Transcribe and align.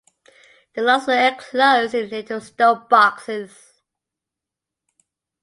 The 0.73 0.81
locks 0.81 1.05
were 1.05 1.13
enclosed 1.13 1.93
in 1.93 2.09
little 2.09 2.41
stone 2.41 2.87
boxes. 2.89 3.83